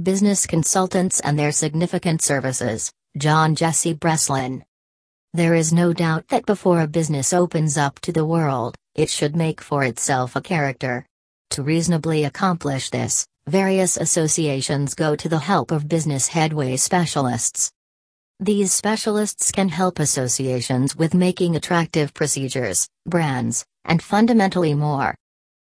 Business 0.00 0.46
Consultants 0.46 1.18
and 1.18 1.36
Their 1.36 1.50
Significant 1.50 2.22
Services, 2.22 2.92
John 3.16 3.56
Jesse 3.56 3.94
Breslin. 3.94 4.64
There 5.34 5.56
is 5.56 5.72
no 5.72 5.92
doubt 5.92 6.28
that 6.28 6.46
before 6.46 6.82
a 6.82 6.86
business 6.86 7.32
opens 7.32 7.76
up 7.76 7.98
to 8.02 8.12
the 8.12 8.24
world, 8.24 8.76
it 8.94 9.10
should 9.10 9.34
make 9.34 9.60
for 9.60 9.82
itself 9.82 10.36
a 10.36 10.40
character. 10.40 11.04
To 11.50 11.64
reasonably 11.64 12.22
accomplish 12.22 12.90
this, 12.90 13.26
various 13.48 13.96
associations 13.96 14.94
go 14.94 15.16
to 15.16 15.28
the 15.28 15.40
help 15.40 15.72
of 15.72 15.88
business 15.88 16.28
headway 16.28 16.76
specialists. 16.76 17.72
These 18.38 18.72
specialists 18.72 19.50
can 19.50 19.68
help 19.68 19.98
associations 19.98 20.94
with 20.94 21.12
making 21.12 21.56
attractive 21.56 22.14
procedures, 22.14 22.88
brands, 23.04 23.64
and 23.84 24.00
fundamentally 24.00 24.74
more. 24.74 25.16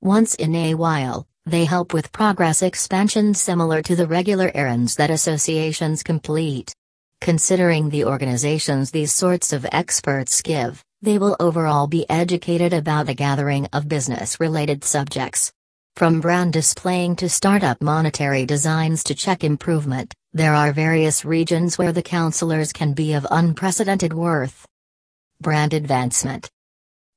Once 0.00 0.36
in 0.36 0.54
a 0.54 0.74
while, 0.74 1.26
they 1.46 1.64
help 1.64 1.92
with 1.92 2.12
progress 2.12 2.62
expansion 2.62 3.34
similar 3.34 3.82
to 3.82 3.94
the 3.94 4.06
regular 4.06 4.50
errands 4.54 4.96
that 4.96 5.10
associations 5.10 6.02
complete. 6.02 6.74
Considering 7.20 7.90
the 7.90 8.04
organizations 8.04 8.90
these 8.90 9.12
sorts 9.12 9.52
of 9.52 9.66
experts 9.70 10.40
give, 10.40 10.82
they 11.02 11.18
will 11.18 11.36
overall 11.40 11.86
be 11.86 12.08
educated 12.08 12.72
about 12.72 13.06
the 13.06 13.14
gathering 13.14 13.66
of 13.74 13.88
business 13.88 14.40
related 14.40 14.82
subjects. 14.82 15.52
From 15.96 16.20
brand 16.20 16.54
displaying 16.54 17.14
to 17.16 17.28
startup 17.28 17.80
monetary 17.82 18.46
designs 18.46 19.04
to 19.04 19.14
check 19.14 19.44
improvement, 19.44 20.12
there 20.32 20.54
are 20.54 20.72
various 20.72 21.24
regions 21.24 21.76
where 21.76 21.92
the 21.92 22.02
counselors 22.02 22.72
can 22.72 22.94
be 22.94 23.12
of 23.12 23.26
unprecedented 23.30 24.12
worth. 24.12 24.66
Brand 25.40 25.74
advancement. 25.74 26.50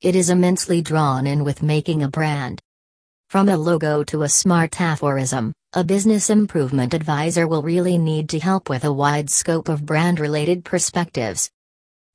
It 0.01 0.15
is 0.15 0.29
immensely 0.29 0.81
drawn 0.81 1.25
in 1.25 1.43
with 1.43 1.63
making 1.63 2.03
a 2.03 2.09
brand. 2.09 2.61
From 3.29 3.49
a 3.49 3.57
logo 3.57 4.05
to 4.05 4.23
a 4.23 4.29
smart 4.29 4.79
aphorism, 4.79 5.51
a 5.73 5.83
business 5.83 6.29
improvement 6.29 6.93
advisor 6.93 7.45
will 7.45 7.61
really 7.61 7.97
need 7.97 8.29
to 8.29 8.39
help 8.39 8.69
with 8.69 8.85
a 8.85 8.93
wide 8.93 9.29
scope 9.29 9.67
of 9.67 9.85
brand 9.85 10.21
related 10.21 10.63
perspectives. 10.63 11.51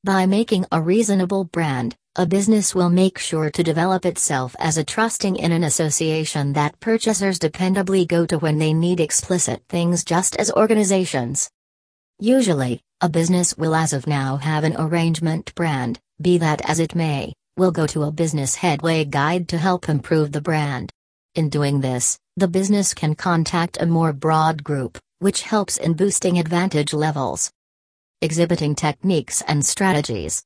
By 0.04 0.24
making 0.24 0.64
a 0.72 0.80
reasonable 0.80 1.44
brand, 1.44 1.94
a 2.16 2.24
business 2.24 2.74
will 2.74 2.88
make 2.88 3.18
sure 3.18 3.50
to 3.50 3.62
develop 3.62 4.06
itself 4.06 4.56
as 4.58 4.78
a 4.78 4.84
trusting 4.84 5.36
in 5.36 5.52
an 5.52 5.64
association 5.64 6.54
that 6.54 6.80
purchasers 6.80 7.38
dependably 7.38 8.08
go 8.08 8.24
to 8.24 8.38
when 8.38 8.56
they 8.56 8.72
need 8.72 8.98
explicit 8.98 9.62
things 9.68 10.04
just 10.04 10.34
as 10.36 10.50
organizations. 10.52 11.50
Usually, 12.20 12.80
a 13.02 13.10
business 13.10 13.54
will 13.58 13.74
as 13.74 13.92
of 13.92 14.06
now 14.06 14.38
have 14.38 14.64
an 14.64 14.76
arrangement 14.78 15.54
brand, 15.54 16.00
be 16.22 16.38
that 16.38 16.62
as 16.66 16.80
it 16.80 16.94
may, 16.94 17.34
will 17.58 17.70
go 17.70 17.86
to 17.88 18.04
a 18.04 18.10
business 18.10 18.54
headway 18.54 19.04
guide 19.04 19.46
to 19.48 19.58
help 19.58 19.90
improve 19.90 20.32
the 20.32 20.40
brand. 20.40 20.90
In 21.34 21.48
doing 21.48 21.80
this, 21.80 22.18
the 22.36 22.46
business 22.46 22.92
can 22.92 23.14
contact 23.14 23.80
a 23.80 23.86
more 23.86 24.12
broad 24.12 24.62
group, 24.62 24.98
which 25.18 25.40
helps 25.40 25.78
in 25.78 25.94
boosting 25.94 26.38
advantage 26.38 26.92
levels. 26.92 27.50
Exhibiting 28.20 28.74
techniques 28.74 29.42
and 29.48 29.64
strategies. 29.64 30.44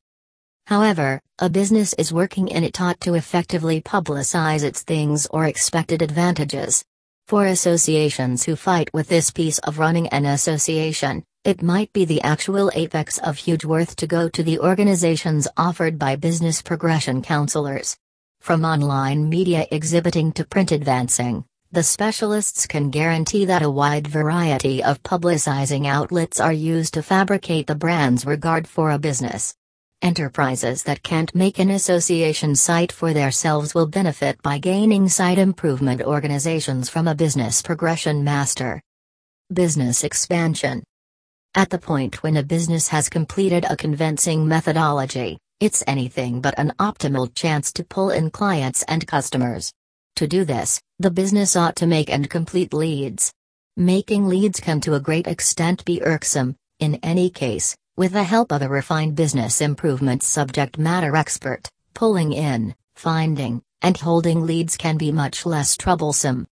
However, 0.68 1.20
a 1.40 1.50
business 1.50 1.92
is 1.94 2.12
working 2.12 2.46
in 2.46 2.62
it 2.62 2.80
ought 2.80 3.00
to 3.00 3.14
effectively 3.14 3.80
publicize 3.80 4.62
its 4.62 4.84
things 4.84 5.26
or 5.32 5.46
expected 5.46 6.02
advantages. 6.02 6.84
For 7.26 7.46
associations 7.46 8.44
who 8.44 8.54
fight 8.54 8.88
with 8.94 9.08
this 9.08 9.32
piece 9.32 9.58
of 9.58 9.80
running 9.80 10.06
an 10.10 10.24
association, 10.24 11.24
it 11.42 11.62
might 11.62 11.92
be 11.92 12.04
the 12.04 12.22
actual 12.22 12.70
apex 12.74 13.18
of 13.18 13.38
huge 13.38 13.64
worth 13.64 13.96
to 13.96 14.06
go 14.06 14.28
to 14.28 14.42
the 14.44 14.60
organizations 14.60 15.48
offered 15.56 15.98
by 15.98 16.14
business 16.14 16.62
progression 16.62 17.22
counselors. 17.22 17.96
From 18.40 18.64
online 18.64 19.28
media 19.28 19.66
exhibiting 19.70 20.32
to 20.32 20.44
print 20.44 20.72
advancing, 20.72 21.44
the 21.72 21.82
specialists 21.82 22.66
can 22.66 22.90
guarantee 22.90 23.44
that 23.44 23.62
a 23.62 23.70
wide 23.70 24.06
variety 24.06 24.82
of 24.82 25.02
publicizing 25.02 25.86
outlets 25.86 26.40
are 26.40 26.52
used 26.52 26.94
to 26.94 27.02
fabricate 27.02 27.66
the 27.66 27.74
brand's 27.74 28.24
regard 28.24 28.68
for 28.68 28.92
a 28.92 28.98
business. 28.98 29.54
Enterprises 30.02 30.82
that 30.84 31.02
can't 31.02 31.34
make 31.34 31.58
an 31.58 31.70
association 31.70 32.54
site 32.54 32.92
for 32.92 33.12
themselves 33.12 33.74
will 33.74 33.86
benefit 33.86 34.40
by 34.42 34.58
gaining 34.58 35.08
site 35.08 35.38
improvement 35.38 36.02
organizations 36.02 36.88
from 36.88 37.08
a 37.08 37.14
business 37.14 37.62
progression 37.62 38.22
master. 38.22 38.80
Business 39.52 40.04
expansion. 40.04 40.84
At 41.54 41.70
the 41.70 41.78
point 41.78 42.22
when 42.22 42.36
a 42.36 42.42
business 42.42 42.88
has 42.88 43.08
completed 43.08 43.64
a 43.68 43.76
convincing 43.76 44.46
methodology, 44.46 45.38
it's 45.58 45.82
anything 45.86 46.40
but 46.40 46.58
an 46.58 46.72
optimal 46.78 47.34
chance 47.34 47.72
to 47.72 47.84
pull 47.84 48.10
in 48.10 48.30
clients 48.30 48.82
and 48.88 49.06
customers. 49.06 49.72
To 50.16 50.26
do 50.26 50.44
this, 50.44 50.80
the 50.98 51.10
business 51.10 51.56
ought 51.56 51.76
to 51.76 51.86
make 51.86 52.10
and 52.10 52.28
complete 52.28 52.74
leads. 52.74 53.32
Making 53.76 54.28
leads 54.28 54.60
can 54.60 54.80
to 54.82 54.94
a 54.94 55.00
great 55.00 55.26
extent 55.26 55.84
be 55.84 56.02
irksome, 56.02 56.56
in 56.78 56.96
any 57.02 57.30
case, 57.30 57.74
with 57.96 58.12
the 58.12 58.24
help 58.24 58.52
of 58.52 58.60
a 58.60 58.68
refined 58.68 59.16
business 59.16 59.62
improvement 59.62 60.22
subject 60.22 60.78
matter 60.78 61.16
expert, 61.16 61.68
pulling 61.94 62.32
in, 62.32 62.74
finding, 62.94 63.62
and 63.80 63.96
holding 63.96 64.44
leads 64.44 64.76
can 64.76 64.98
be 64.98 65.10
much 65.10 65.46
less 65.46 65.76
troublesome. 65.76 66.46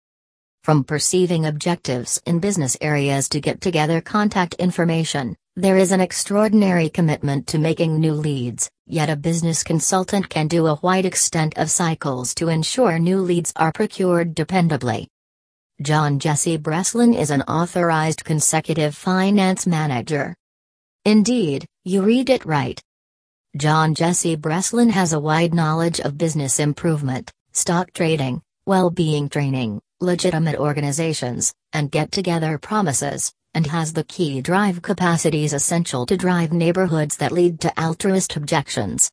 From 0.63 0.83
perceiving 0.83 1.45
objectives 1.45 2.21
in 2.25 2.39
business 2.39 2.75
areas 2.81 3.29
to 3.31 3.41
get 3.41 3.61
together 3.61 4.01
contact 4.01 4.55
information, 4.55 5.37
there 5.57 5.77
is 5.77 5.93
an 5.93 6.01
extraordinary 6.01 6.89
commitment 6.89 7.47
to 7.47 7.59
making 7.59 8.01
new 8.01 8.13
leads, 8.13 8.69
yet 8.87 9.09
a 9.09 9.15
business 9.15 9.63
consultant 9.63 10.29
can 10.29 10.49
do 10.49 10.67
a 10.67 10.75
wide 10.83 11.05
extent 11.05 11.57
of 11.57 11.71
cycles 11.71 12.35
to 12.35 12.49
ensure 12.49 12.99
new 12.99 13.21
leads 13.21 13.53
are 13.55 13.71
procured 13.71 14.35
dependably. 14.35 15.07
John 15.81 16.19
Jesse 16.19 16.57
Breslin 16.57 17.15
is 17.15 17.31
an 17.31 17.43
authorized 17.43 18.25
consecutive 18.25 18.97
finance 18.97 19.65
manager. 19.65 20.35
Indeed, 21.05 21.67
you 21.85 22.03
read 22.03 22.31
it 22.31 22.45
right. 22.45 22.83
John 23.57 23.95
Jesse 23.95 24.35
Breslin 24.35 24.91
has 24.91 25.13
a 25.13 25.21
wide 25.21 25.55
knowledge 25.55 26.01
of 26.01 26.19
business 26.19 26.59
improvement, 26.59 27.31
stock 27.53 27.93
trading, 27.93 28.43
well 28.67 28.91
being 28.91 29.29
training, 29.29 29.81
legitimate 30.01 30.57
organizations, 30.57 31.55
and 31.73 31.93
get 31.93 32.11
together 32.11 32.59
promises, 32.59 33.33
and 33.55 33.67
has 33.67 33.93
the 33.93 34.05
key 34.05 34.41
drive 34.41 34.83
capacities 34.83 35.53
essential 35.53 36.07
to 36.07 36.17
drive 36.17 36.53
neighborhoods 36.53 37.17
that 37.19 37.33
lead 37.33 37.61
to 37.61 37.73
altruist 37.81 38.37
objections. 38.37 39.11